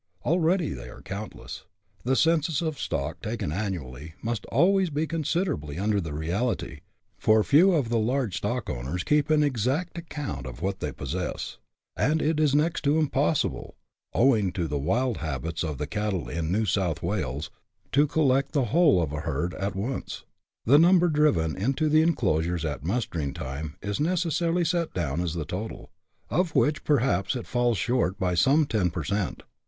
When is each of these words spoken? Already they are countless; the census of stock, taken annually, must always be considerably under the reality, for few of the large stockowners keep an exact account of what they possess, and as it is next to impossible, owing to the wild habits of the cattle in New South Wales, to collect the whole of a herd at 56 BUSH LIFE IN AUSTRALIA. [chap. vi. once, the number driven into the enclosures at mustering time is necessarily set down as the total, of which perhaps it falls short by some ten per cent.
Already 0.25 0.69
they 0.69 0.89
are 0.89 1.03
countless; 1.03 1.65
the 2.03 2.15
census 2.15 2.59
of 2.59 2.79
stock, 2.79 3.21
taken 3.21 3.51
annually, 3.51 4.15
must 4.23 4.47
always 4.47 4.89
be 4.89 5.05
considerably 5.05 5.77
under 5.77 6.01
the 6.01 6.11
reality, 6.15 6.79
for 7.19 7.43
few 7.43 7.73
of 7.73 7.89
the 7.89 7.99
large 7.99 8.41
stockowners 8.41 9.05
keep 9.05 9.29
an 9.29 9.43
exact 9.43 9.99
account 9.99 10.47
of 10.47 10.59
what 10.59 10.79
they 10.79 10.91
possess, 10.91 11.59
and 11.95 12.19
as 12.19 12.27
it 12.29 12.39
is 12.39 12.55
next 12.55 12.81
to 12.83 12.97
impossible, 12.97 13.75
owing 14.11 14.51
to 14.51 14.67
the 14.67 14.79
wild 14.79 15.17
habits 15.17 15.63
of 15.63 15.77
the 15.77 15.85
cattle 15.85 16.27
in 16.27 16.51
New 16.51 16.65
South 16.65 17.03
Wales, 17.03 17.51
to 17.91 18.07
collect 18.07 18.53
the 18.53 18.65
whole 18.73 19.03
of 19.03 19.13
a 19.13 19.19
herd 19.19 19.53
at 19.53 19.73
56 19.73 19.73
BUSH 19.73 19.75
LIFE 19.75 19.77
IN 19.77 19.85
AUSTRALIA. 19.85 20.01
[chap. 20.07 20.07
vi. 20.09 20.23
once, 20.23 20.25
the 20.65 20.79
number 20.81 21.07
driven 21.09 21.55
into 21.55 21.87
the 21.89 22.01
enclosures 22.01 22.65
at 22.65 22.83
mustering 22.83 23.35
time 23.35 23.75
is 23.83 23.99
necessarily 23.99 24.65
set 24.65 24.95
down 24.95 25.21
as 25.21 25.35
the 25.35 25.45
total, 25.45 25.91
of 26.31 26.55
which 26.55 26.83
perhaps 26.83 27.35
it 27.35 27.45
falls 27.45 27.77
short 27.77 28.17
by 28.17 28.33
some 28.33 28.65
ten 28.65 28.89
per 28.89 29.03
cent. 29.03 29.43